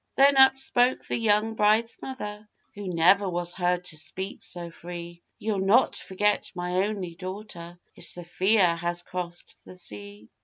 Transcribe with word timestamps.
Then 0.15 0.35
up 0.35 0.57
spoke 0.57 1.05
the 1.05 1.15
young 1.15 1.53
bride's 1.53 1.99
mother, 2.01 2.49
Who 2.73 2.87
never 2.91 3.29
was 3.29 3.53
heard 3.53 3.85
to 3.85 3.97
speak 3.97 4.41
so 4.41 4.71
free, 4.71 5.21
'You'll 5.37 5.59
not 5.59 5.95
forget 5.95 6.51
my 6.55 6.83
only 6.87 7.13
daughter, 7.13 7.77
If 7.95 8.05
Sophia 8.05 8.75
has 8.77 9.03
crossed 9.03 9.63
the 9.63 9.75
sea. 9.75 10.31